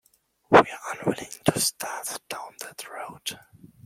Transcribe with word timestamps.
We 0.49 0.57
are 0.57 0.95
unwilling 0.99 1.29
to 1.45 1.59
start 1.59 2.21
down 2.27 2.55
that 2.61 2.89
road. 2.89 3.37